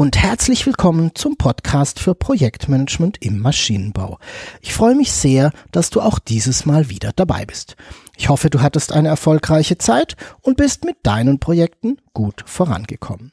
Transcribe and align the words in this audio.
Und 0.00 0.16
herzlich 0.16 0.64
willkommen 0.64 1.14
zum 1.14 1.36
Podcast 1.36 2.00
für 2.00 2.14
Projektmanagement 2.14 3.18
im 3.20 3.38
Maschinenbau. 3.38 4.18
Ich 4.62 4.72
freue 4.72 4.94
mich 4.94 5.12
sehr, 5.12 5.52
dass 5.72 5.90
du 5.90 6.00
auch 6.00 6.18
dieses 6.18 6.64
Mal 6.64 6.88
wieder 6.88 7.12
dabei 7.14 7.44
bist. 7.44 7.76
Ich 8.16 8.30
hoffe, 8.30 8.48
du 8.48 8.62
hattest 8.62 8.92
eine 8.92 9.08
erfolgreiche 9.08 9.76
Zeit 9.76 10.16
und 10.40 10.56
bist 10.56 10.86
mit 10.86 10.96
deinen 11.02 11.38
Projekten 11.38 11.98
gut 12.14 12.44
vorangekommen. 12.46 13.32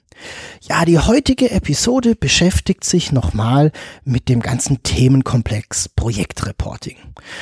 Ja, 0.62 0.86
die 0.86 0.98
heutige 0.98 1.52
Episode 1.52 2.16
beschäftigt 2.16 2.84
sich 2.84 3.12
nochmal 3.12 3.72
mit 4.04 4.28
dem 4.28 4.42
ganzen 4.42 4.82
Themenkomplex 4.82 5.90
Projektreporting. 5.90 6.98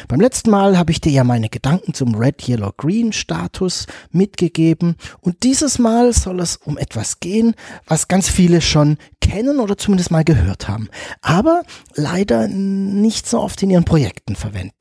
Beim 0.08 0.20
letzten 0.20 0.50
Mal 0.50 0.78
habe 0.78 0.92
ich 0.92 1.02
dir 1.02 1.12
ja 1.12 1.24
meine 1.24 1.50
Gedanken 1.50 1.94
zum 1.94 2.16
Red, 2.16 2.48
Yellow, 2.48 2.72
Green 2.76 3.14
Status 3.14 3.88
mitgegeben 4.12 4.96
und 5.22 5.44
dieses 5.44 5.80
Mal 5.80 6.14
soll 6.14 6.40
es 6.40 6.58
um 6.58 6.78
etwas 6.78 7.20
gehen, 7.20 7.56
was 7.88 8.08
ganz 8.08 8.30
viele 8.30 8.62
schon 8.62 8.98
kennen 9.22 9.60
oder 9.60 9.78
zumindest 9.78 10.12
mal 10.12 10.24
gehört 10.24 10.68
haben, 10.68 10.90
aber 11.22 11.64
leider 11.96 12.48
nicht 12.48 13.28
so 13.28 13.40
oft 13.40 13.62
in 13.64 13.70
ihren 13.70 13.86
Projekten 13.86 14.36
verwenden. 14.36 14.74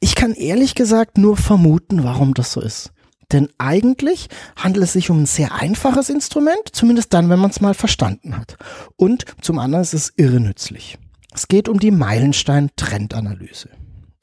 Ich 0.00 0.14
kann 0.14 0.34
ehrlich 0.34 0.74
gesagt 0.74 1.18
nur 1.18 1.36
vermuten, 1.36 2.04
warum 2.04 2.34
das 2.34 2.52
so 2.52 2.60
ist. 2.60 2.92
Denn 3.32 3.48
eigentlich 3.58 4.28
handelt 4.56 4.84
es 4.84 4.94
sich 4.94 5.10
um 5.10 5.22
ein 5.22 5.26
sehr 5.26 5.54
einfaches 5.54 6.08
Instrument, 6.08 6.62
zumindest 6.72 7.12
dann, 7.12 7.28
wenn 7.28 7.38
man 7.38 7.50
es 7.50 7.60
mal 7.60 7.74
verstanden 7.74 8.36
hat. 8.36 8.56
Und 8.96 9.24
zum 9.42 9.58
anderen 9.58 9.82
ist 9.82 9.94
es 9.94 10.12
irre 10.16 10.40
nützlich. 10.40 10.98
Es 11.34 11.48
geht 11.48 11.68
um 11.68 11.78
die 11.78 11.90
Meilenstein-Trendanalyse. 11.90 13.68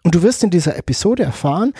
Und 0.03 0.15
du 0.15 0.23
wirst 0.23 0.43
in 0.43 0.49
dieser 0.49 0.75
Episode 0.77 1.23
erfahren, 1.23 1.73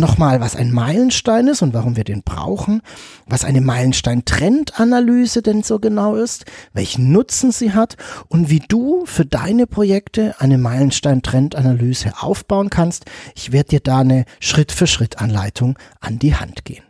nochmal, 0.00 0.40
was 0.40 0.56
ein 0.56 0.72
Meilenstein 0.72 1.48
ist 1.48 1.62
und 1.62 1.74
warum 1.74 1.96
wir 1.96 2.04
den 2.04 2.22
brauchen, 2.22 2.82
was 3.26 3.44
eine 3.44 3.60
Meilenstein-Trendanalyse 3.60 5.42
denn 5.42 5.62
so 5.62 5.78
genau 5.78 6.16
ist, 6.16 6.44
welchen 6.72 7.12
Nutzen 7.12 7.52
sie 7.52 7.72
hat 7.72 7.96
und 8.28 8.50
wie 8.50 8.60
du 8.60 9.06
für 9.06 9.24
deine 9.24 9.66
Projekte 9.66 10.34
eine 10.38 10.58
Meilenstein-Trendanalyse 10.58 12.12
aufbauen 12.20 12.70
kannst. 12.70 13.06
Ich 13.34 13.52
werde 13.52 13.70
dir 13.70 13.80
da 13.80 13.98
eine 13.98 14.24
Schritt-für-Schritt-Anleitung 14.40 15.78
an 16.00 16.18
die 16.18 16.34
Hand 16.34 16.64
gehen. 16.64 16.84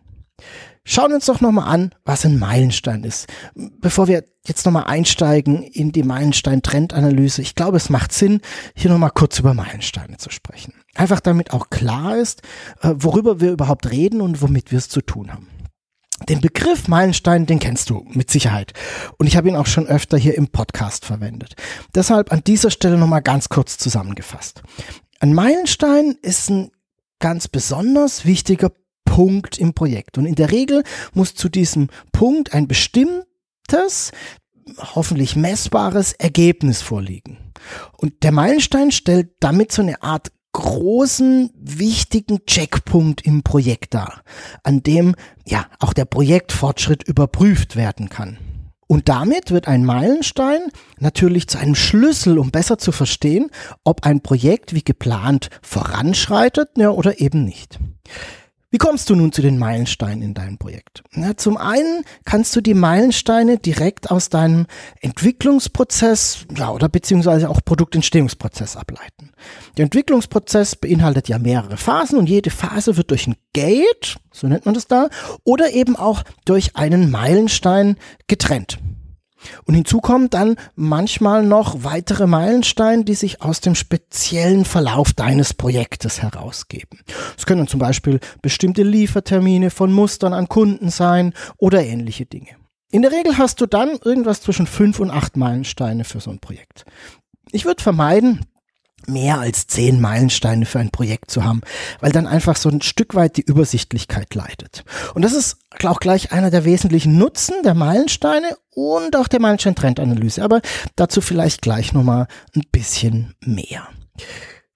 Schauen 0.87 1.09
wir 1.09 1.15
uns 1.17 1.25
doch 1.25 1.41
nochmal 1.41 1.73
an, 1.73 1.95
was 2.05 2.27
ein 2.27 2.39
Meilenstein 2.39 3.05
ist. 3.05 3.27
Bevor 3.55 4.07
wir 4.07 4.25
jetzt 4.47 4.67
nochmal 4.67 4.85
einsteigen 4.85 5.63
in 5.63 5.93
die 5.93 6.03
Meilenstein-Trendanalyse, 6.03 7.41
ich 7.41 7.55
glaube, 7.55 7.79
es 7.79 7.89
macht 7.89 8.13
Sinn, 8.13 8.43
hier 8.75 8.91
nochmal 8.91 9.11
kurz 9.11 9.39
über 9.39 9.55
Meilensteine 9.55 10.19
zu 10.19 10.29
sprechen. 10.29 10.75
Einfach 10.95 11.21
damit 11.21 11.55
auch 11.55 11.71
klar 11.71 12.19
ist, 12.19 12.43
äh, 12.83 12.93
worüber 12.97 13.41
wir 13.41 13.53
überhaupt 13.53 13.91
reden 13.91 14.21
und 14.21 14.43
womit 14.43 14.73
wir 14.73 14.79
es 14.79 14.91
zu 14.91 15.01
tun 15.01 15.33
haben. 15.33 15.49
Den 16.29 16.43
Begriff 16.43 16.87
Meilenstein, 16.87 17.47
den 17.47 17.61
kennst 17.61 17.89
du 17.89 18.07
mit 18.11 18.31
Sicherheit. 18.31 18.75
Und 19.17 19.27
ich 19.27 19.37
habe 19.39 19.49
ihn 19.49 19.57
auch 19.57 19.67
schon 19.67 19.87
öfter 19.87 20.19
hier 20.19 20.37
im 20.37 20.49
Podcast 20.49 21.07
verwendet. 21.07 21.55
Deshalb 21.95 22.31
an 22.31 22.43
dieser 22.47 22.71
Stelle 22.71 22.99
nochmal 22.99 23.23
ganz 23.23 23.49
kurz 23.49 23.79
zusammengefasst. 23.79 24.63
Ein 25.19 25.33
Meilenstein 25.33 26.17
ist 26.21 26.51
ein 26.51 26.71
ganz 27.21 27.49
besonders 27.49 28.27
wichtiger 28.27 28.71
Punkt 29.05 29.59
im 29.59 29.75
Projekt. 29.75 30.19
Und 30.19 30.27
in 30.27 30.35
der 30.35 30.51
Regel 30.51 30.83
muss 31.13 31.35
zu 31.35 31.49
diesem 31.49 31.89
Punkt 32.13 32.55
ein 32.55 32.69
bestimmtes, 32.69 34.13
hoffentlich 34.79 35.37
messbares 35.37 36.13
Ergebnis 36.15 36.83
vorliegen. 36.83 37.39
Und 37.97 38.23
der 38.23 38.33
Meilenstein 38.33 38.91
stellt 38.91 39.31
damit 39.41 39.73
so 39.73 39.83
eine 39.83 40.03
Art 40.03 40.33
großen, 40.53 41.51
wichtigen 41.55 42.47
Checkpunkt 42.47 43.27
im 43.27 43.43
Projekt 43.43 43.95
dar, 43.95 44.23
an 44.63 44.83
dem 44.83 45.15
ja 45.45 45.67
auch 45.81 45.93
der 45.93 46.05
Projektfortschritt 46.05 47.03
überprüft 47.03 47.77
werden 47.77 48.09
kann. 48.09 48.39
Und 48.87 49.09
damit 49.09 49.51
wird 49.51 49.67
ein 49.67 49.85
Meilenstein 49.85 50.61
natürlich 50.99 51.49
zu 51.49 51.59
einem 51.59 51.75
Schlüssel, 51.75 52.39
um 52.39 52.51
besser 52.51 52.79
zu 52.79 52.93
verstehen, 52.93 53.51
ob 53.83 54.05
ein 54.05 54.21
Projekt 54.21 54.75
wie 54.75 54.85
geplant 54.85 55.51
voranschreitet 55.63 56.71
ja, 56.77 56.91
oder 56.91 57.21
eben 57.21 57.45
nicht. 57.45 57.79
Wie 58.75 58.79
kommst 58.79 59.09
du 59.09 59.15
nun 59.15 59.31
zu 59.31 59.41
den 59.41 59.57
Meilensteinen 59.57 60.21
in 60.21 60.35
deinem 60.35 60.59
Projekt? 60.59 61.05
Na, 61.13 61.37
zum 61.37 61.57
einen 61.57 62.03
kannst 62.25 62.57
du 62.57 62.61
die 62.61 62.75
Meilensteine 62.75 63.57
direkt 63.57 64.11
aus 64.11 64.31
deinem 64.31 64.67
Entwicklungsprozess 65.01 66.45
ja, 66.57 66.73
oder 66.73 66.89
beziehungsweise 66.89 67.51
auch 67.51 67.61
Produktentstehungsprozess 67.65 68.77
ableiten. 68.77 69.31
Der 69.77 69.85
Entwicklungsprozess 69.85 70.75
beinhaltet 70.75 71.29
ja 71.29 71.39
mehrere 71.39 71.77
Phasen 71.77 72.19
und 72.19 72.29
jede 72.29 72.51
Phase 72.51 72.97
wird 72.97 73.13
durch 73.13 73.29
ein 73.29 73.37
Gate, 73.53 74.17
so 74.33 74.49
nennt 74.49 74.65
man 74.65 74.75
das 74.75 74.89
da, 74.89 75.09
oder 75.45 75.71
eben 75.71 75.95
auch 75.95 76.25
durch 76.45 76.75
einen 76.75 77.13
Meilenstein 77.13 77.97
getrennt. 78.27 78.81
Und 79.65 79.75
hinzu 79.75 80.01
kommen 80.01 80.31
dann 80.31 80.57
manchmal 80.75 81.45
noch 81.45 81.85
weitere 81.85 82.27
Meilensteine, 82.27 83.05
die 83.05 83.15
sich 83.15 83.43
aus 83.43 83.61
dem 83.61 83.75
speziellen 83.75 84.65
Verlauf 84.65 85.13
deines 85.13 85.55
Projektes 85.55 86.23
herausgeben. 86.23 87.01
Es 87.37 87.47
können 87.47 87.69
zum 87.69 87.81
Beispiel 87.81 88.21
bestimmte 88.43 88.83
Liefertermine 88.83 89.71
von 89.71 89.93
Mustern 89.93 90.33
an 90.33 90.49
Kunden 90.49 90.91
sein 90.91 91.35
oder 91.57 91.85
ähnliche 91.85 92.27
Dinge. 92.27 92.51
In 92.91 93.03
der 93.03 93.11
Regel 93.11 93.39
hast 93.39 93.61
du 93.61 93.67
dann 93.67 93.99
irgendwas 94.05 94.41
zwischen 94.41 94.67
fünf 94.67 95.01
und 95.01 95.11
acht 95.11 95.37
Meilensteine 95.37 96.05
für 96.05 96.21
so 96.21 96.31
ein 96.31 96.39
Projekt. 96.39 96.85
Ich 97.51 97.65
würde 97.65 97.83
vermeiden, 97.83 98.41
mehr 99.07 99.41
als 99.41 99.67
zehn 99.67 100.01
Meilensteine 100.01 100.67
für 100.67 100.79
ein 100.79 100.91
Projekt 100.91 101.31
zu 101.31 101.45
haben, 101.45 101.61
weil 102.01 102.13
dann 102.13 102.27
einfach 102.27 102.57
so 102.57 102.69
ein 102.69 102.83
Stück 102.83 103.15
weit 103.15 103.37
die 103.37 103.43
Übersichtlichkeit 103.43 104.35
leidet. 104.35 104.85
Und 105.15 105.23
das 105.23 105.33
ist 105.33 105.57
auch 105.85 106.01
gleich 106.01 106.33
einer 106.33 106.51
der 106.51 106.65
wesentlichen 106.65 107.19
Nutzen 107.19 107.63
der 107.65 107.75
Meilensteine 107.75 108.57
und 108.71 109.17
auch 109.17 109.29
der 109.29 109.41
Meilenstein-Trendanalyse. 109.41 110.43
Aber 110.43 110.61
dazu 110.97 111.21
vielleicht 111.21 111.63
gleich 111.63 111.93
nochmal 111.93 112.27
ein 112.55 112.63
bisschen 112.71 113.35
mehr. 113.41 113.89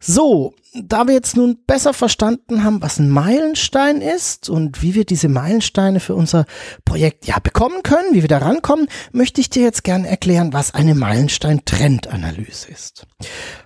So, 0.01 0.55
da 0.75 1.09
wir 1.09 1.15
jetzt 1.15 1.37
nun 1.37 1.59
besser 1.67 1.93
verstanden 1.93 2.63
haben, 2.63 2.81
was 2.83 3.01
ein 3.01 3.09
Meilenstein 3.09 4.01
ist 4.01 4.49
und 4.49 4.81
wie 4.81 4.95
wir 4.95 5.05
diese 5.05 5.29
Meilensteine 5.29 5.99
für 5.99 6.15
unser 6.15 6.47
Projekt 6.85 7.27
ja 7.27 7.41
bekommen 7.41 7.83
können, 7.83 8.15
wie 8.15 8.23
wir 8.23 8.29
da 8.29 8.39
rankommen, 8.39 8.87
möchte 9.11 9.41
ich 9.41 9.51
dir 9.51 9.63
jetzt 9.63 9.83
gerne 9.83 10.07
erklären, 10.07 10.53
was 10.53 10.73
eine 10.73 10.95
Meilenstein-Trendanalyse 10.95 12.69
ist. 12.69 13.07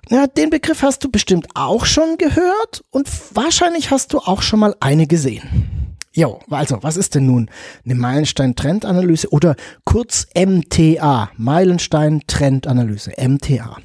Ja, 0.09 0.27
den 0.27 0.49
Begriff 0.49 0.83
hast 0.83 1.05
du 1.05 1.11
bestimmt 1.11 1.49
auch 1.55 1.85
schon 1.85 2.17
gehört 2.17 2.83
und 2.91 3.09
wahrscheinlich 3.35 3.91
hast 3.91 4.15
du 4.15 4.19
auch 4.19 4.41
schon 4.41 4.61
mal 4.61 4.75
eine 4.81 5.07
gesehen. 5.07 5.82
Jo, 6.15 6.41
also, 6.51 6.83
was 6.83 6.99
ist 6.99 7.15
denn 7.15 7.25
nun 7.25 7.51
eine 7.85 7.95
Meilenstein-Trendanalyse 7.95 9.31
oder 9.31 9.57
kurz 9.85 10.27
MTA, 10.35 11.31
Meilenstein-Trendanalyse, 11.39 13.13
MTA? 13.17 13.79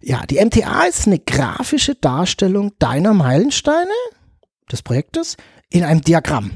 Ja, 0.00 0.26
die 0.26 0.44
MTA 0.44 0.84
ist 0.84 1.06
eine 1.06 1.20
grafische 1.20 1.94
Darstellung 1.94 2.72
deiner 2.80 3.14
Meilensteine 3.14 3.92
des 4.72 4.82
Projektes 4.82 5.36
in 5.70 5.84
einem 5.84 6.00
Diagramm. 6.00 6.50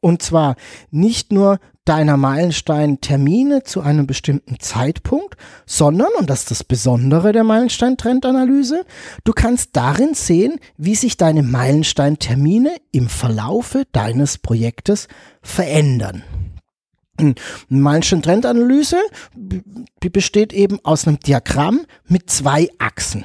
Und 0.00 0.22
zwar 0.22 0.56
nicht 0.90 1.30
nur 1.30 1.60
deiner 1.90 2.16
Meilenstein-Termine 2.16 3.64
zu 3.64 3.80
einem 3.80 4.06
bestimmten 4.06 4.60
Zeitpunkt, 4.60 5.36
sondern, 5.66 6.06
und 6.20 6.30
das 6.30 6.42
ist 6.42 6.50
das 6.52 6.62
Besondere 6.62 7.32
der 7.32 7.42
Meilenstein-Trendanalyse, 7.42 8.84
du 9.24 9.32
kannst 9.32 9.70
darin 9.72 10.14
sehen, 10.14 10.60
wie 10.76 10.94
sich 10.94 11.16
deine 11.16 11.42
Meilenstein-Termine 11.42 12.76
im 12.92 13.08
Verlaufe 13.08 13.88
deines 13.90 14.38
Projektes 14.38 15.08
verändern. 15.42 16.22
Eine 17.18 17.34
Meilenstein-Trendanalyse 17.70 18.98
besteht 19.98 20.52
eben 20.52 20.78
aus 20.84 21.08
einem 21.08 21.18
Diagramm 21.18 21.86
mit 22.06 22.30
zwei 22.30 22.68
Achsen. 22.78 23.24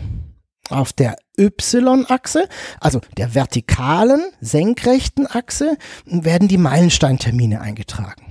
Auf 0.70 0.92
der 0.92 1.18
Y-Achse, 1.38 2.50
also 2.80 3.00
der 3.16 3.36
vertikalen, 3.36 4.24
senkrechten 4.42 5.28
Achse, 5.28 5.78
werden 6.08 6.48
die 6.48 6.58
Meilensteintermine 6.58 7.62
eingetragen. 7.62 8.25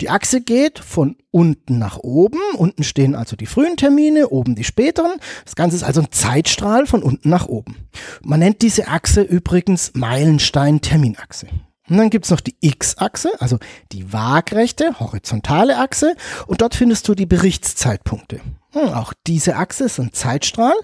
Die 0.00 0.10
Achse 0.10 0.40
geht 0.40 0.78
von 0.78 1.16
unten 1.30 1.78
nach 1.78 1.98
oben. 1.98 2.38
Unten 2.56 2.84
stehen 2.84 3.14
also 3.14 3.36
die 3.36 3.46
frühen 3.46 3.76
Termine, 3.76 4.28
oben 4.28 4.54
die 4.54 4.64
späteren. 4.64 5.12
Das 5.44 5.56
Ganze 5.56 5.76
ist 5.76 5.82
also 5.82 6.02
ein 6.02 6.12
Zeitstrahl 6.12 6.86
von 6.86 7.02
unten 7.02 7.28
nach 7.28 7.46
oben. 7.46 7.76
Man 8.22 8.40
nennt 8.40 8.62
diese 8.62 8.88
Achse 8.88 9.22
übrigens 9.22 9.92
Meilenstein-Terminachse. 9.94 11.46
Und 11.88 11.98
dann 11.98 12.10
gibt's 12.10 12.30
noch 12.30 12.40
die 12.40 12.56
X-Achse, 12.60 13.30
also 13.38 13.58
die 13.92 14.12
waagrechte, 14.12 14.98
horizontale 14.98 15.78
Achse. 15.78 16.16
Und 16.46 16.60
dort 16.60 16.74
findest 16.74 17.06
du 17.06 17.14
die 17.14 17.26
Berichtszeitpunkte. 17.26 18.40
Hm, 18.72 18.92
auch 18.92 19.12
diese 19.26 19.56
Achse 19.56 19.84
ist 19.84 20.00
ein 20.00 20.12
Zeitstrahl, 20.12 20.74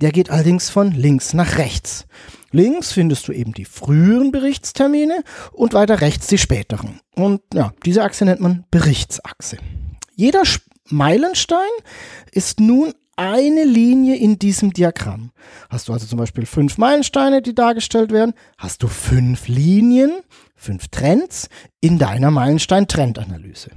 der 0.00 0.10
geht 0.10 0.30
allerdings 0.30 0.68
von 0.68 0.92
links 0.92 1.32
nach 1.32 1.58
rechts. 1.58 2.06
Links 2.50 2.92
findest 2.92 3.28
du 3.28 3.32
eben 3.32 3.52
die 3.52 3.64
früheren 3.64 4.32
Berichtstermine 4.32 5.22
und 5.52 5.74
weiter 5.74 6.00
rechts 6.00 6.28
die 6.28 6.38
späteren. 6.38 7.00
Und 7.14 7.42
ja, 7.52 7.72
diese 7.84 8.02
Achse 8.02 8.24
nennt 8.24 8.40
man 8.40 8.64
Berichtsachse. 8.70 9.58
Jeder 10.14 10.42
Meilenstein 10.86 11.68
ist 12.32 12.60
nun 12.60 12.94
eine 13.16 13.64
Linie 13.64 14.16
in 14.16 14.38
diesem 14.38 14.72
Diagramm. 14.72 15.32
Hast 15.68 15.88
du 15.88 15.92
also 15.92 16.06
zum 16.06 16.18
Beispiel 16.18 16.46
fünf 16.46 16.78
Meilensteine, 16.78 17.42
die 17.42 17.54
dargestellt 17.54 18.12
werden, 18.12 18.32
hast 18.56 18.82
du 18.82 18.88
fünf 18.88 19.48
Linien, 19.48 20.20
fünf 20.54 20.88
Trends 20.88 21.48
in 21.80 21.98
deiner 21.98 22.30
Meilenstein-Trendanalyse. 22.30 23.70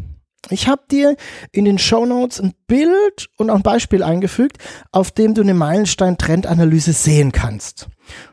Ich 0.50 0.68
habe 0.68 0.82
dir 0.90 1.16
in 1.52 1.66
den 1.66 1.78
Show 1.78 2.06
Notes 2.06 2.40
ein 2.40 2.54
Bild 2.68 3.30
und 3.38 3.50
auch 3.50 3.56
ein 3.56 3.64
Beispiel 3.64 4.04
eingefügt, 4.04 4.58
auf 4.92 5.12
dem 5.12 5.34
du 5.34 5.42
eine 5.42 5.54
Meilenstein-Trendanalyse 5.54 6.94
sehen 6.94 7.32
kannst. 7.32 7.88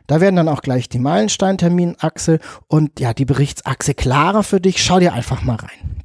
Da 0.06 0.20
werden 0.20 0.36
dann 0.36 0.48
auch 0.48 0.62
gleich 0.62 0.88
die 0.88 0.98
Meilenstein-Terminachse 0.98 2.38
und 2.66 2.98
ja, 2.98 3.12
die 3.12 3.26
Berichtsachse 3.26 3.94
klarer 3.94 4.42
für 4.42 4.60
dich. 4.60 4.82
Schau 4.82 4.98
dir 4.98 5.12
einfach 5.12 5.42
mal 5.42 5.56
rein. 5.56 6.02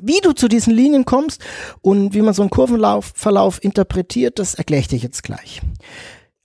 Wie 0.00 0.20
du 0.22 0.32
zu 0.32 0.48
diesen 0.48 0.72
Linien 0.72 1.04
kommst 1.04 1.42
und 1.82 2.14
wie 2.14 2.22
man 2.22 2.32
so 2.32 2.42
einen 2.42 2.50
Kurvenverlauf 2.50 3.62
interpretiert, 3.62 4.38
das 4.38 4.54
erkläre 4.54 4.80
ich 4.80 4.88
dir 4.88 4.98
jetzt 4.98 5.22
gleich. 5.22 5.60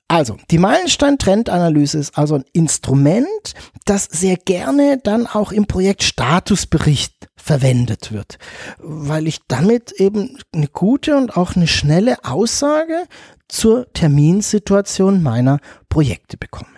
Also, 0.10 0.38
die 0.52 0.58
Meilenstein-Trendanalyse 0.58 1.98
ist 1.98 2.18
also 2.18 2.36
ein 2.36 2.46
Instrument, 2.54 3.54
das 3.86 4.06
sehr 4.06 4.38
gerne 4.38 5.00
dann 5.04 5.28
auch 5.28 5.52
im 5.52 5.68
Projekt 5.68 6.04
Statusbericht 6.04 7.28
verwendet 7.36 8.14
wird, 8.14 8.38
weil 8.80 9.28
ich 9.28 9.40
damit 9.48 9.92
eben 9.94 10.38
eine 10.54 10.68
gute 10.68 11.18
und 11.18 11.36
auch 11.36 11.56
eine 11.56 11.68
schnelle 11.68 12.24
Aussage 12.24 13.04
zur 13.50 13.92
Terminsituation 13.92 15.22
meiner 15.22 15.60
Projekte 15.90 16.38
bekomme. 16.38 16.70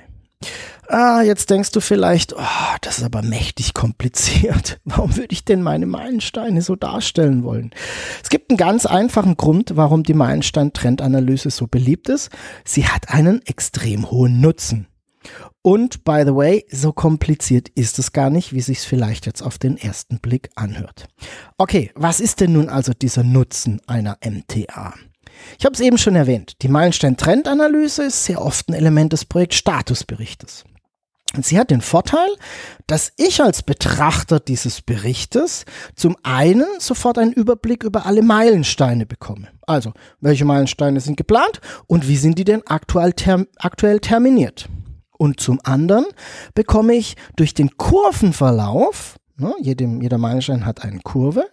Ah, 0.91 1.21
jetzt 1.21 1.51
denkst 1.51 1.71
du 1.71 1.81
vielleicht, 1.81 2.33
oh, 2.33 2.75
das 2.81 2.97
ist 2.97 3.03
aber 3.03 3.21
mächtig 3.21 3.75
kompliziert. 3.75 4.79
Warum 4.85 5.15
würde 5.17 5.31
ich 5.33 5.45
denn 5.45 5.61
meine 5.61 5.85
Meilensteine 5.85 6.63
so 6.63 6.75
darstellen 6.75 7.43
wollen? 7.43 7.69
Es 8.23 8.29
gibt 8.29 8.49
einen 8.49 8.57
ganz 8.57 8.87
einfachen 8.87 9.37
Grund, 9.37 9.75
warum 9.75 10.01
die 10.01 10.15
Meilenstein-Trendanalyse 10.15 11.51
so 11.51 11.67
beliebt 11.67 12.09
ist. 12.09 12.31
Sie 12.65 12.87
hat 12.87 13.09
einen 13.09 13.45
extrem 13.45 14.09
hohen 14.09 14.41
Nutzen. 14.41 14.87
Und 15.61 16.03
by 16.05 16.23
the 16.25 16.33
way, 16.33 16.65
so 16.71 16.91
kompliziert 16.91 17.69
ist 17.69 17.99
es 17.99 18.11
gar 18.11 18.31
nicht, 18.31 18.53
wie 18.53 18.61
sich 18.61 18.79
es 18.79 18.85
vielleicht 18.85 19.27
jetzt 19.27 19.43
auf 19.43 19.59
den 19.59 19.77
ersten 19.77 20.17
Blick 20.17 20.49
anhört. 20.55 21.05
Okay, 21.59 21.91
was 21.93 22.19
ist 22.19 22.39
denn 22.39 22.53
nun 22.53 22.67
also 22.67 22.93
dieser 22.93 23.23
Nutzen 23.23 23.79
einer 23.85 24.17
MTA? 24.25 24.95
Ich 25.59 25.65
habe 25.65 25.75
es 25.75 25.81
eben 25.81 25.99
schon 25.99 26.15
erwähnt, 26.15 26.53
die 26.63 26.67
Meilenstein-Trendanalyse 26.67 28.05
ist 28.05 28.25
sehr 28.25 28.41
oft 28.41 28.69
ein 28.69 28.73
Element 28.73 29.13
des 29.13 29.25
Projektstatusberichtes. 29.25 30.63
Sie 31.41 31.59
hat 31.59 31.69
den 31.69 31.81
Vorteil, 31.81 32.27
dass 32.87 33.13
ich 33.15 33.41
als 33.41 33.61
Betrachter 33.61 34.39
dieses 34.39 34.81
Berichtes 34.81 35.65
zum 35.95 36.17
einen 36.23 36.65
sofort 36.79 37.19
einen 37.19 37.33
Überblick 37.33 37.83
über 37.83 38.07
alle 38.07 38.23
Meilensteine 38.23 39.05
bekomme. 39.05 39.47
Also, 39.67 39.93
welche 40.21 40.45
Meilensteine 40.45 40.99
sind 40.99 41.17
geplant 41.17 41.61
und 41.85 42.07
wie 42.07 42.17
sind 42.17 42.39
die 42.39 42.45
denn 42.45 42.65
aktuell, 42.65 43.13
term 43.13 43.45
aktuell 43.57 43.99
terminiert? 43.99 44.67
Und 45.19 45.39
zum 45.39 45.59
anderen 45.63 46.05
bekomme 46.55 46.95
ich 46.95 47.15
durch 47.35 47.53
den 47.53 47.77
Kurvenverlauf, 47.77 49.17
ne, 49.37 49.53
jedem, 49.59 50.01
jeder 50.01 50.17
Meilenstein 50.17 50.65
hat 50.65 50.81
eine 50.81 50.99
Kurve, 51.01 51.45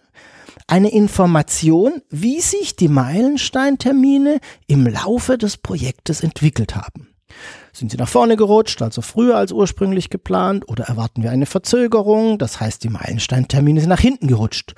eine 0.65 0.89
Information, 0.89 2.01
wie 2.09 2.41
sich 2.41 2.75
die 2.75 2.87
Meilensteintermine 2.87 4.39
im 4.65 4.87
Laufe 4.87 5.37
des 5.37 5.57
Projektes 5.57 6.21
entwickelt 6.21 6.75
haben. 6.75 7.09
Sind 7.73 7.91
sie 7.91 7.97
nach 7.97 8.09
vorne 8.09 8.37
gerutscht, 8.37 8.81
also 8.81 9.01
früher 9.01 9.37
als 9.37 9.51
ursprünglich 9.51 10.09
geplant, 10.09 10.67
oder 10.67 10.85
erwarten 10.85 11.23
wir 11.23 11.31
eine 11.31 11.45
Verzögerung? 11.45 12.37
Das 12.37 12.59
heißt, 12.59 12.83
die 12.83 12.89
Meilensteintermine 12.89 13.81
sind 13.81 13.89
nach 13.89 13.99
hinten 13.99 14.27
gerutscht. 14.27 14.73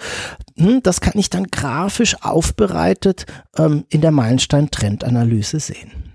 Hm, 0.58 0.84
das 0.84 1.02
kann 1.02 1.18
ich 1.18 1.30
dann 1.30 1.48
grafisch 1.48 2.22
aufbereitet 2.22 3.26
ähm, 3.58 3.86
in 3.90 4.02
der 4.02 4.12
Meilenstein-Trendanalyse 4.12 5.60
sehen. 5.60 6.14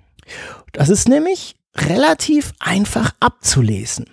Das 0.73 0.89
ist 0.89 1.09
nämlich 1.09 1.57
relativ 1.77 2.53
einfach 2.59 3.13
abzulesen. 3.21 4.07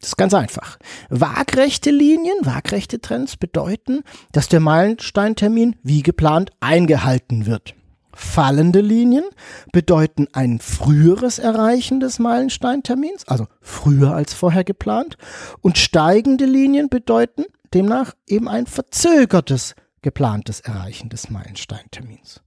Das 0.00 0.10
ist 0.10 0.16
ganz 0.16 0.34
einfach. 0.34 0.78
Waagrechte 1.08 1.90
Linien, 1.90 2.36
waagrechte 2.42 3.00
Trends 3.00 3.36
bedeuten, 3.36 4.02
dass 4.32 4.48
der 4.48 4.60
Meilensteintermin 4.60 5.76
wie 5.82 6.02
geplant 6.02 6.50
eingehalten 6.60 7.46
wird. 7.46 7.74
Fallende 8.14 8.80
Linien 8.80 9.24
bedeuten 9.72 10.28
ein 10.32 10.60
früheres 10.60 11.38
Erreichen 11.38 12.00
des 12.00 12.18
Meilensteintermins, 12.18 13.26
also 13.26 13.46
früher 13.60 14.14
als 14.14 14.34
vorher 14.34 14.64
geplant. 14.64 15.16
Und 15.60 15.78
steigende 15.78 16.46
Linien 16.46 16.88
bedeuten 16.88 17.44
demnach 17.72 18.14
eben 18.26 18.48
ein 18.48 18.66
verzögertes 18.66 19.74
geplantes 20.02 20.60
Erreichen 20.60 21.08
des 21.08 21.30
Meilensteintermins. 21.30 22.42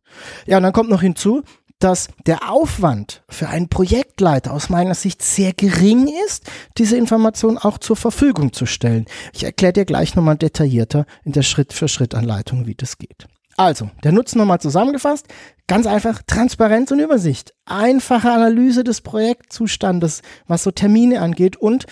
Ja, 0.46 0.58
und 0.58 0.64
dann 0.64 0.74
kommt 0.74 0.90
noch 0.90 1.02
hinzu, 1.02 1.44
dass 1.80 2.08
der 2.26 2.52
Aufwand 2.52 3.24
für 3.30 3.50
einen 3.50 3.70
Projektleiter 3.70 4.52
aus 4.52 4.70
meiner 4.70 4.96
Sicht 4.96 5.22
sehr 5.22 5.54
gering 5.54 6.10
ist, 6.26 6.50
diese 6.78 6.98
Information 6.98 7.58
auch 7.58 7.78
zur 7.78 7.96
Verfügung 7.96 8.54
zu 8.54 8.66
stellen. 8.66 9.06
Ich 9.34 9.44
erkläre 9.44 9.74
dir 9.74 9.86
gleich 9.86 10.16
nochmal 10.16 10.38
detaillierter 10.38 11.06
in 11.24 11.34
der 11.34 11.44
Schritt-für-Schritt-Anleitung, 11.44 12.66
wie 12.66 12.76
das 12.76 12.98
geht. 12.98 13.28
Also, 13.58 13.90
der 14.04 14.12
Nutzen 14.12 14.38
nochmal 14.38 14.62
zusammengefasst. 14.62 15.28
Ganz 15.66 15.88
einfach 15.88 16.22
Transparenz 16.26 16.92
und 16.92 17.00
Übersicht. 17.00 17.54
Einfache 17.66 18.32
Analyse 18.32 18.84
des 18.84 19.02
Projektzustandes, 19.02 20.22
was 20.46 20.64
so 20.64 20.72
Termine 20.72 21.22
angeht 21.22 21.58
und 21.58 21.88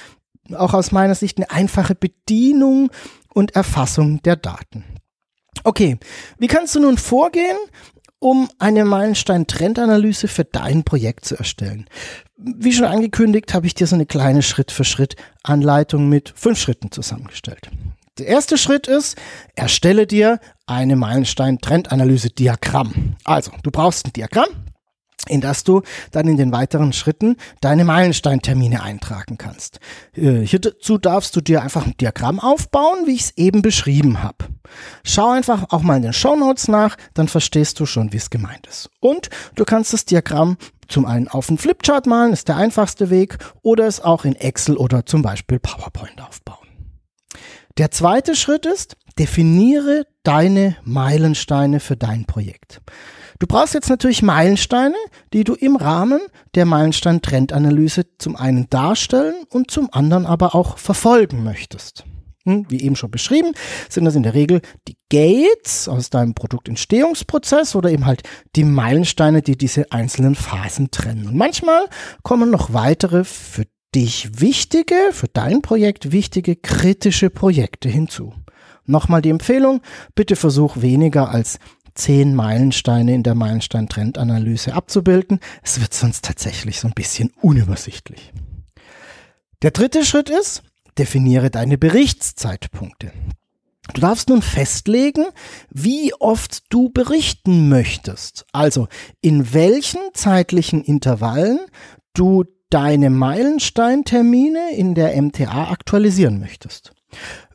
auch 0.53 0.75
aus 0.75 0.91
meiner 0.91 1.15
Sicht 1.15 1.37
eine 1.37 1.49
einfache 1.49 1.95
Bedienung 1.95 2.91
und 3.33 3.55
Erfassung 3.55 4.21
der 4.21 4.35
Daten. 4.35 4.85
Okay, 5.63 5.97
wie 6.37 6.47
kannst 6.47 6.75
du 6.75 6.79
nun 6.79 6.99
vorgehen, 6.99 7.57
um 8.19 8.47
eine 8.59 8.85
Meilenstein-Trendanalyse 8.85 10.27
für 10.27 10.45
dein 10.45 10.83
Projekt 10.83 11.25
zu 11.25 11.35
erstellen? 11.35 11.87
Wie 12.37 12.73
schon 12.73 12.85
angekündigt, 12.85 13.55
habe 13.55 13.65
ich 13.65 13.73
dir 13.73 13.87
so 13.87 13.95
eine 13.95 14.05
kleine 14.05 14.43
Schritt-für-Schritt-Anleitung 14.43 16.09
mit 16.09 16.31
fünf 16.35 16.59
Schritten 16.59 16.91
zusammengestellt. 16.91 17.71
Der 18.17 18.27
erste 18.27 18.57
Schritt 18.57 18.87
ist, 18.87 19.17
erstelle 19.55 20.07
dir 20.07 20.39
eine 20.67 20.95
Meilenstein-Trendanalyse-Diagramm. 20.95 23.17
Also, 23.25 23.51
du 23.61 23.71
brauchst 23.71 24.05
ein 24.05 24.13
Diagramm, 24.13 24.47
in 25.27 25.41
das 25.41 25.65
du 25.65 25.81
dann 26.11 26.29
in 26.29 26.37
den 26.37 26.53
weiteren 26.53 26.93
Schritten 26.93 27.35
deine 27.59 27.83
Meilensteintermine 27.83 28.83
eintragen 28.83 29.37
kannst. 29.37 29.81
Äh, 30.15 30.45
hierzu 30.45 30.97
darfst 30.97 31.35
du 31.35 31.41
dir 31.41 31.61
einfach 31.61 31.85
ein 31.85 31.97
Diagramm 31.99 32.39
aufbauen, 32.39 32.99
wie 33.05 33.15
ich 33.15 33.23
es 33.23 33.37
eben 33.37 33.61
beschrieben 33.61 34.23
habe. 34.23 34.45
Schau 35.03 35.31
einfach 35.31 35.71
auch 35.71 35.81
mal 35.81 35.97
in 35.97 36.03
den 36.03 36.13
Show 36.13 36.37
Notes 36.37 36.69
nach, 36.69 36.95
dann 37.15 37.27
verstehst 37.27 37.81
du 37.81 37.85
schon, 37.85 38.13
wie 38.13 38.17
es 38.17 38.29
gemeint 38.29 38.65
ist. 38.67 38.89
Und 39.01 39.29
du 39.55 39.65
kannst 39.65 39.91
das 39.91 40.05
Diagramm 40.05 40.55
zum 40.87 41.05
einen 41.05 41.27
auf 41.27 41.49
einen 41.49 41.57
Flipchart 41.57 42.05
malen, 42.05 42.31
ist 42.31 42.47
der 42.47 42.55
einfachste 42.55 43.09
Weg, 43.09 43.39
oder 43.61 43.87
es 43.87 43.99
auch 43.99 44.23
in 44.23 44.35
Excel 44.35 44.77
oder 44.77 45.05
zum 45.05 45.21
Beispiel 45.21 45.59
PowerPoint 45.59 46.21
aufbauen. 46.21 46.64
Der 47.77 47.91
zweite 47.91 48.35
Schritt 48.35 48.65
ist, 48.65 48.95
definiere 49.19 50.05
deine 50.23 50.77
Meilensteine 50.83 51.81
für 51.81 51.97
dein 51.97 52.25
Projekt. 52.25 52.81
Du 53.39 53.47
brauchst 53.47 53.73
jetzt 53.73 53.89
natürlich 53.89 54.21
Meilensteine, 54.21 54.95
die 55.33 55.43
du 55.43 55.55
im 55.55 55.75
Rahmen 55.75 56.21
der 56.55 56.65
Meilenstein-Trendanalyse 56.65 58.05
zum 58.17 58.37
einen 58.37 58.69
darstellen 58.69 59.35
und 59.49 59.71
zum 59.71 59.89
anderen 59.91 60.25
aber 60.25 60.55
auch 60.55 60.77
verfolgen 60.77 61.43
möchtest. 61.43 62.05
Hm, 62.45 62.65
wie 62.69 62.81
eben 62.81 62.95
schon 62.95 63.11
beschrieben, 63.11 63.53
sind 63.89 64.05
das 64.05 64.15
in 64.15 64.23
der 64.23 64.35
Regel 64.35 64.61
die 64.87 64.95
Gates 65.09 65.89
aus 65.89 66.09
deinem 66.09 66.33
Produktentstehungsprozess 66.33 67.75
oder 67.75 67.89
eben 67.89 68.05
halt 68.05 68.23
die 68.55 68.63
Meilensteine, 68.63 69.41
die 69.41 69.57
diese 69.57 69.91
einzelnen 69.91 70.35
Phasen 70.35 70.91
trennen. 70.91 71.27
Und 71.27 71.35
manchmal 71.35 71.87
kommen 72.23 72.51
noch 72.51 72.71
weitere 72.71 73.25
für 73.25 73.65
dich 73.95 74.41
wichtige, 74.41 74.95
für 75.11 75.27
dein 75.27 75.61
Projekt 75.61 76.11
wichtige 76.11 76.55
kritische 76.55 77.29
Projekte 77.29 77.87
hinzu. 77.87 78.33
Nochmal 78.85 79.21
die 79.21 79.29
Empfehlung, 79.29 79.81
bitte 80.13 80.35
versuch 80.35 80.81
weniger 80.81 81.29
als 81.29 81.59
zehn 81.95 82.35
Meilensteine 82.35 83.13
in 83.13 83.23
der 83.23 83.35
Meilenstein-Trendanalyse 83.35 84.73
abzubilden. 84.73 85.39
Es 85.63 85.79
wird 85.79 85.93
sonst 85.93 86.25
tatsächlich 86.25 86.79
so 86.79 86.89
ein 86.89 86.93
bisschen 86.93 87.31
unübersichtlich. 87.41 88.33
Der 89.61 89.71
dritte 89.71 90.03
Schritt 90.03 90.29
ist, 90.29 90.61
definiere 90.97 91.49
deine 91.49 91.77
Berichtszeitpunkte. 91.77 93.13
Du 93.93 94.01
darfst 94.01 94.29
nun 94.29 94.41
festlegen, 94.41 95.25
wie 95.69 96.13
oft 96.19 96.63
du 96.69 96.89
berichten 96.89 97.69
möchtest. 97.69 98.45
Also 98.51 98.87
in 99.21 99.53
welchen 99.53 100.01
zeitlichen 100.13 100.83
Intervallen 100.83 101.59
du 102.13 102.43
deine 102.75 103.09
Meilensteintermine 103.09 104.75
in 104.75 104.95
der 104.95 105.15
MTA 105.21 105.71
aktualisieren 105.71 106.41
möchtest. 106.41 106.91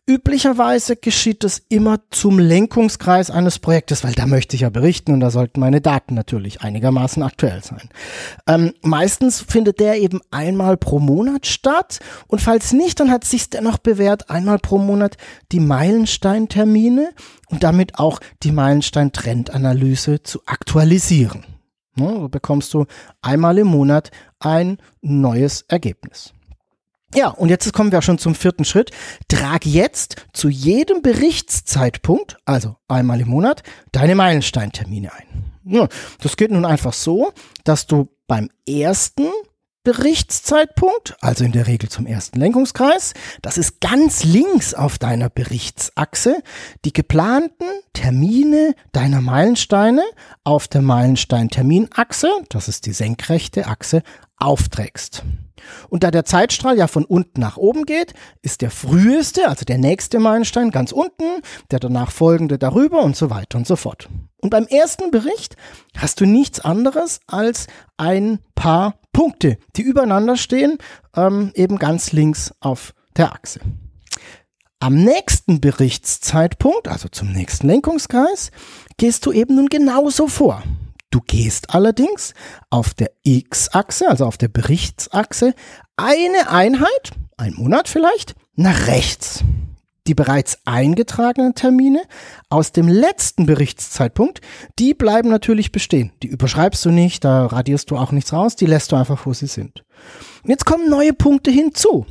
Üblicherweise 0.07 0.97
geschieht 0.97 1.45
das 1.45 1.61
immer 1.69 1.99
zum 2.09 2.39
Lenkungskreis 2.39 3.31
eines 3.31 3.59
Projektes, 3.59 4.03
weil 4.03 4.15
da 4.15 4.25
möchte 4.25 4.57
ich 4.57 4.63
ja 4.63 4.71
berichten 4.71 5.13
und 5.13 5.21
da 5.21 5.31
sollten 5.31 5.61
meine 5.61 5.83
Daten 5.83 6.15
natürlich 6.15 6.63
einigermaßen 6.63 7.23
aktuell 7.23 7.63
sein. 7.63 7.91
Ähm, 8.47 8.73
meistens 8.81 9.43
findet 9.43 9.79
der 9.79 10.01
eben 10.01 10.23
einmal 10.31 10.79
pro 10.79 11.01
Monat 11.01 11.47
statt 11.47 12.01
und 12.27 12.41
falls 12.41 12.73
nicht, 12.73 12.99
dann 12.99 13.11
hat 13.11 13.25
sich 13.25 13.51
dennoch 13.51 13.77
bewährt, 13.77 14.31
einmal 14.31 14.59
pro 14.59 14.79
Monat 14.79 15.19
die 15.53 15.61
Meilensteintermine 15.61 17.11
und 17.51 17.63
damit 17.63 17.99
auch 17.99 18.21
die 18.43 18.53
Meilenstein-Trendanalyse 18.53 20.23
zu 20.23 20.41
aktualisieren. 20.47 21.45
Ne, 21.97 22.09
so 22.21 22.29
bekommst 22.29 22.73
du 22.75 22.87
einmal 23.21 23.59
im 23.59 23.67
Monat 23.67 24.11
ein 24.39 24.79
neues 25.03 25.63
Ergebnis. 25.69 26.33
Ja, 27.15 27.29
und 27.29 27.49
jetzt 27.49 27.73
kommen 27.73 27.91
wir 27.91 28.03
schon 28.03 28.19
zum 28.19 28.37
vierten 28.37 28.65
Schritt. 28.65 28.93
Trag 29.29 29.67
jetzt 29.67 30.27
zu 30.33 30.49
jedem 30.49 31.03
Berichtszeitpunkt, 31.03 32.37
also 32.45 32.77
einmal 32.87 33.21
im 33.21 33.29
Monat, 33.29 33.65
deine 33.91 34.15
Meilensteintermine 34.15 35.13
ein. 35.13 35.53
Ja, 35.65 35.89
das 36.21 36.37
geht 36.37 36.53
nun 36.53 36.65
einfach 36.65 36.93
so, 36.93 37.33
dass 37.65 37.87
du 37.87 38.09
beim 38.29 38.49
ersten 38.67 39.27
Berichtszeitpunkt, 39.83 41.17
also 41.23 41.43
in 41.43 41.53
der 41.53 41.67
Regel 41.67 41.89
zum 41.89 42.07
ersten 42.07 42.39
Lenkungskreis, 42.39 43.15
das 43.41 43.57
ist 43.57 43.81
ganz 43.81 44.25
links 44.25 44.75
auf 44.75 44.99
deiner 44.99 45.31
Berichtsachse, 45.31 46.43
die 46.85 46.93
geplanten 46.93 47.65
Termine 47.95 48.75
deiner 48.93 49.23
Meilensteine 49.23 50.03
auf 50.45 50.69
der 50.69 50.83
Meilenstein-Terminachse, 50.83 52.29
das 52.51 52.69
ist 52.69 52.85
die 52.85 52.93
senkrechte 52.93 53.67
Achse, 53.67 54.03
aufträgst. 54.37 55.23
Und 55.89 56.05
da 56.05 56.11
der 56.11 56.25
Zeitstrahl 56.25 56.77
ja 56.77 56.87
von 56.87 57.05
unten 57.05 57.41
nach 57.41 57.57
oben 57.57 57.85
geht, 57.85 58.15
ist 58.43 58.61
der 58.61 58.71
früheste, 58.71 59.49
also 59.49 59.65
der 59.65 59.79
nächste 59.79 60.19
Meilenstein 60.19 60.71
ganz 60.71 60.93
unten, 60.93 61.43
der 61.71 61.81
danach 61.81 62.11
folgende 62.11 62.59
darüber 62.59 63.03
und 63.03 63.17
so 63.17 63.31
weiter 63.31 63.59
und 63.59 63.67
so 63.67 63.77
fort. 63.77 64.09
Und 64.39 64.51
beim 64.51 64.67
ersten 64.67 65.11
Bericht 65.11 65.57
hast 65.97 66.21
du 66.21 66.27
nichts 66.27 66.61
anderes 66.61 67.21
als 67.27 67.67
ein 67.97 68.41
paar 68.55 69.00
Punkte, 69.13 69.59
die 69.77 69.83
übereinander 69.83 70.37
stehen, 70.37 70.79
ähm, 71.17 71.53
eben 71.55 71.79
ganz 71.79 72.13
links 72.13 72.53
auf 72.61 72.95
der 73.17 73.33
Achse. 73.33 73.61
Am 74.79 74.95
nächsten 74.95 75.61
Berichtszeitpunkt, 75.61 76.89
also 76.89 77.09
zum 77.09 77.33
nächsten 77.33 77.67
Lenkungskreis, 77.67 78.51
gehst 78.97 79.27
du 79.27 79.33
eben 79.33 79.57
nun 79.57 79.67
genauso 79.67 80.27
vor. 80.27 80.63
Du 81.11 81.21
gehst 81.21 81.75
allerdings 81.75 82.35
auf 82.71 82.95
der 82.95 83.11
X-Achse, 83.25 84.09
also 84.09 84.25
auf 84.25 84.39
der 84.39 84.49
Berichtsachse, 84.49 85.55
eine 85.97 86.49
Einheit, 86.49 87.13
ein 87.37 87.55
Monat 87.55 87.89
vielleicht, 87.89 88.37
nach 88.55 88.87
rechts. 88.87 89.43
Die 90.11 90.15
bereits 90.15 90.59
eingetragenen 90.65 91.55
Termine 91.55 92.03
aus 92.49 92.73
dem 92.73 92.89
letzten 92.89 93.47
Berichtszeitpunkt, 93.47 94.41
die 94.77 94.93
bleiben 94.93 95.29
natürlich 95.29 95.71
bestehen. 95.71 96.11
Die 96.25 96.27
überschreibst 96.27 96.85
du 96.85 96.91
nicht, 96.91 97.23
da 97.23 97.47
radierst 97.47 97.89
du 97.93 97.97
auch 97.97 98.11
nichts 98.11 98.33
raus, 98.33 98.57
die 98.57 98.67
lässt 98.67 98.91
du 98.91 98.97
einfach, 98.97 99.25
wo 99.25 99.33
sie 99.35 99.47
sind. 99.47 99.85
Und 100.43 100.51
jetzt 100.51 100.67
kommen 100.67 100.91
neue 100.91 101.13
Punkte 101.13 101.53
hinzu, 101.53 102.07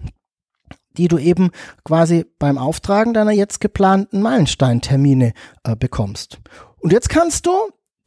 die 0.95 1.09
du 1.09 1.17
eben 1.17 1.49
quasi 1.83 2.25
beim 2.39 2.57
Auftragen 2.57 3.13
deiner 3.13 3.33
jetzt 3.33 3.59
geplanten 3.59 4.21
Meilensteintermine 4.21 5.33
äh, 5.65 5.75
bekommst. 5.75 6.39
Und 6.77 6.93
jetzt 6.93 7.09
kannst 7.09 7.47
du 7.47 7.51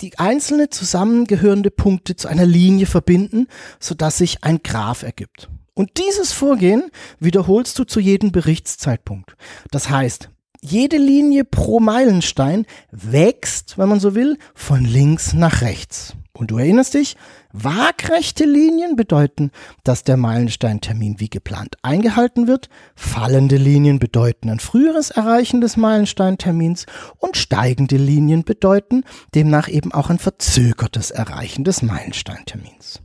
die 0.01 0.19
einzelne 0.19 0.71
zusammengehörende 0.71 1.71
Punkte 1.71 2.17
zu 2.17 2.29
einer 2.29 2.47
Linie 2.47 2.87
verbinden, 2.87 3.47
sodass 3.79 4.17
sich 4.17 4.43
ein 4.43 4.63
Graph 4.63 5.03
ergibt. 5.03 5.51
Und 5.75 5.99
dieses 5.99 6.33
Vorgehen 6.33 6.91
wiederholst 7.19 7.79
du 7.79 7.85
zu 7.85 7.99
jedem 7.99 8.33
Berichtszeitpunkt. 8.33 9.37
Das 9.71 9.89
heißt, 9.89 10.29
jede 10.61 10.97
Linie 10.97 11.45
pro 11.45 11.81
Meilenstein 11.81 12.67
wächst, 12.91 13.79
wenn 13.79 13.89
man 13.89 13.99
so 13.99 14.15
will, 14.15 14.39
von 14.55 14.85
links 14.85 15.33
nach 15.33 15.61
rechts. 15.61 16.15
Und 16.35 16.51
du 16.51 16.59
erinnerst 16.59 16.95
dich, 16.95 17.17
waagrechte 17.53 18.45
Linien 18.45 18.97
bedeuten, 18.97 19.51
dass 19.85 20.03
der 20.03 20.17
Meilensteintermin 20.17 21.21
wie 21.21 21.29
geplant 21.29 21.77
eingehalten 21.83 22.47
wird, 22.47 22.69
fallende 22.95 23.57
Linien 23.57 23.99
bedeuten 23.99 24.49
ein 24.49 24.61
früheres 24.61 25.11
Erreichen 25.11 25.61
des 25.61 25.77
Meilensteintermins 25.77 26.87
und 27.19 27.37
steigende 27.37 27.97
Linien 27.97 28.45
bedeuten 28.45 29.05
demnach 29.35 29.69
eben 29.69 29.93
auch 29.93 30.11
ein 30.11 30.19
verzögertes 30.19 31.11
Erreichen 31.11 31.65
des 31.65 31.83
Meilensteintermins. 31.83 33.03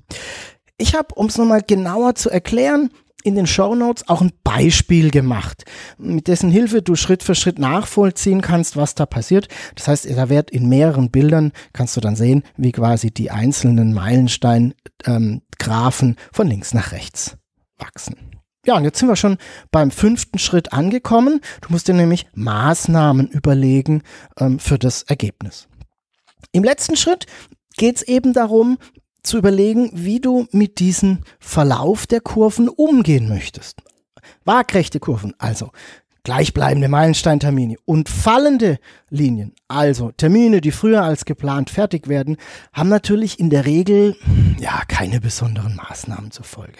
Ich 0.77 0.95
habe, 0.95 1.13
um 1.15 1.27
es 1.27 1.37
nochmal 1.37 1.61
genauer 1.61 2.15
zu 2.15 2.29
erklären, 2.29 2.89
in 3.23 3.35
den 3.35 3.47
Show 3.47 3.73
Notes 3.75 4.07
auch 4.07 4.21
ein 4.21 4.31
Beispiel 4.43 5.11
gemacht, 5.11 5.65
mit 5.97 6.27
dessen 6.27 6.49
Hilfe 6.49 6.81
du 6.81 6.95
Schritt 6.95 7.23
für 7.23 7.35
Schritt 7.35 7.59
nachvollziehen 7.59 8.39
kannst, 8.41 8.77
was 8.77 8.95
da 8.95 9.05
passiert. 9.05 9.49
Das 9.75 9.89
heißt, 9.89 10.09
da 10.09 10.29
wird 10.29 10.49
in 10.51 10.69
mehreren 10.69 11.11
Bildern 11.11 11.51
kannst 11.73 11.97
du 11.97 12.01
dann 12.01 12.15
sehen, 12.15 12.43
wie 12.55 12.71
quasi 12.71 13.11
die 13.11 13.29
einzelnen 13.31 13.93
Meilenstein-Graphen 13.93 16.09
ähm, 16.09 16.15
von 16.31 16.47
links 16.47 16.73
nach 16.73 16.93
rechts 16.93 17.35
wachsen. 17.77 18.15
Ja, 18.65 18.75
und 18.75 18.83
jetzt 18.83 18.97
sind 18.99 19.07
wir 19.07 19.15
schon 19.15 19.37
beim 19.71 19.91
fünften 19.91 20.39
Schritt 20.39 20.73
angekommen. 20.73 21.39
Du 21.61 21.69
musst 21.69 21.87
dir 21.87 21.93
nämlich 21.93 22.27
Maßnahmen 22.33 23.27
überlegen 23.27 24.01
ähm, 24.39 24.59
für 24.59 24.77
das 24.77 25.03
Ergebnis. 25.03 25.69
Im 26.51 26.63
letzten 26.63 26.97
Schritt 26.97 27.27
geht 27.77 27.95
es 27.97 28.03
eben 28.03 28.33
darum, 28.33 28.77
zu 29.27 29.37
überlegen, 29.37 29.91
wie 29.93 30.19
du 30.19 30.47
mit 30.51 30.79
diesem 30.79 31.19
Verlauf 31.39 32.07
der 32.07 32.21
Kurven 32.21 32.69
umgehen 32.69 33.29
möchtest. 33.29 33.81
Waagrechte 34.45 34.99
Kurven, 34.99 35.33
also 35.37 35.71
gleichbleibende 36.23 36.89
Meilensteintermine 36.89 37.75
und 37.85 38.09
fallende 38.09 38.79
Linien, 39.09 39.53
also 39.69 40.11
Termine, 40.11 40.59
die 40.59 40.71
früher 40.71 41.03
als 41.03 41.23
geplant 41.23 41.69
fertig 41.69 42.09
werden, 42.09 42.35
haben 42.73 42.89
natürlich 42.89 43.39
in 43.39 43.49
der 43.49 43.65
Regel 43.65 44.17
ja 44.59 44.81
keine 44.89 45.21
besonderen 45.21 45.77
Maßnahmen 45.77 46.31
zur 46.31 46.43
Folge. 46.43 46.79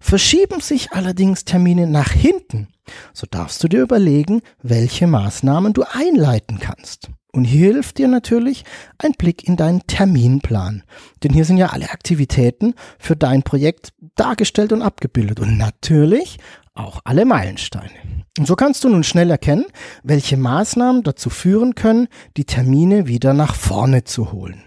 Verschieben 0.00 0.60
sich 0.60 0.90
allerdings 0.90 1.44
Termine 1.44 1.86
nach 1.86 2.10
hinten, 2.10 2.68
so 3.12 3.26
darfst 3.30 3.62
du 3.62 3.68
dir 3.68 3.80
überlegen, 3.80 4.42
welche 4.60 5.06
Maßnahmen 5.06 5.72
du 5.72 5.84
einleiten 5.90 6.58
kannst. 6.58 7.10
Und 7.34 7.44
hier 7.44 7.72
hilft 7.72 7.98
dir 7.98 8.06
natürlich 8.06 8.64
ein 8.96 9.12
Blick 9.12 9.46
in 9.48 9.56
deinen 9.56 9.84
Terminplan. 9.88 10.84
Denn 11.22 11.32
hier 11.32 11.44
sind 11.44 11.56
ja 11.56 11.70
alle 11.70 11.90
Aktivitäten 11.90 12.74
für 12.98 13.16
dein 13.16 13.42
Projekt 13.42 13.92
dargestellt 14.14 14.72
und 14.72 14.82
abgebildet. 14.82 15.40
Und 15.40 15.58
natürlich 15.58 16.38
auch 16.74 17.00
alle 17.04 17.24
Meilensteine. 17.24 17.90
Und 18.38 18.46
so 18.46 18.54
kannst 18.54 18.84
du 18.84 18.88
nun 18.88 19.02
schnell 19.02 19.30
erkennen, 19.30 19.64
welche 20.04 20.36
Maßnahmen 20.36 21.02
dazu 21.02 21.28
führen 21.28 21.74
können, 21.74 22.06
die 22.36 22.44
Termine 22.44 23.08
wieder 23.08 23.34
nach 23.34 23.56
vorne 23.56 24.04
zu 24.04 24.30
holen. 24.30 24.62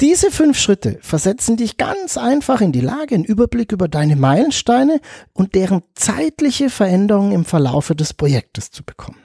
Diese 0.00 0.30
fünf 0.30 0.58
Schritte 0.58 0.98
versetzen 1.00 1.56
dich 1.56 1.76
ganz 1.76 2.16
einfach 2.18 2.60
in 2.62 2.72
die 2.72 2.82
Lage, 2.82 3.14
einen 3.14 3.24
Überblick 3.24 3.72
über 3.72 3.88
deine 3.88 4.16
Meilensteine 4.16 5.00
und 5.32 5.54
deren 5.54 5.82
zeitliche 5.94 6.70
Veränderungen 6.70 7.32
im 7.32 7.44
Verlaufe 7.44 7.94
des 7.94 8.14
Projektes 8.14 8.70
zu 8.70 8.84
bekommen. 8.84 9.18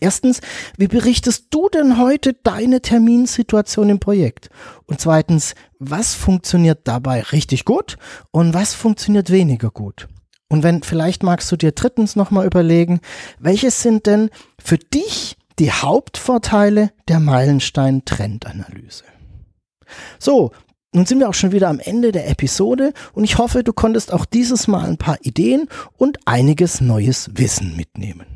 Erstens, 0.00 0.40
wie 0.76 0.88
berichtest 0.88 1.46
du 1.50 1.68
denn 1.68 1.98
heute 1.98 2.32
deine 2.32 2.82
Terminsituation 2.82 3.90
im 3.90 4.00
Projekt? 4.00 4.50
Und 4.86 5.00
zweitens, 5.00 5.54
was 5.78 6.14
funktioniert 6.14 6.80
dabei 6.88 7.22
richtig 7.22 7.64
gut 7.64 7.96
und 8.32 8.54
was 8.54 8.74
funktioniert 8.74 9.30
weniger 9.30 9.70
gut? 9.70 10.08
Und 10.48 10.64
wenn, 10.64 10.82
vielleicht 10.82 11.22
magst 11.22 11.52
du 11.52 11.56
dir 11.56 11.70
drittens 11.70 12.16
nochmal 12.16 12.44
überlegen, 12.44 12.98
welches 13.38 13.82
sind 13.82 14.06
denn 14.06 14.30
für 14.60 14.78
dich 14.78 15.36
die 15.60 15.70
Hauptvorteile 15.70 16.90
der 17.06 17.20
Meilenstein-Trendanalyse? 17.20 19.04
So, 20.18 20.50
Nun 20.94 21.04
sind 21.06 21.18
wir 21.18 21.28
auch 21.28 21.34
schon 21.34 21.50
wieder 21.50 21.68
am 21.68 21.80
Ende 21.80 22.12
der 22.12 22.30
Episode 22.30 22.92
und 23.14 23.24
ich 23.24 23.36
hoffe, 23.36 23.64
du 23.64 23.72
konntest 23.72 24.12
auch 24.12 24.24
dieses 24.24 24.68
Mal 24.68 24.88
ein 24.88 24.96
paar 24.96 25.18
Ideen 25.22 25.68
und 25.96 26.20
einiges 26.24 26.80
neues 26.80 27.30
Wissen 27.34 27.74
mitnehmen. 27.76 28.26